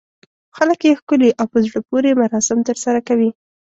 [0.57, 3.29] خلک یې ښکلي او په زړه پورې مراسم ترسره کوي.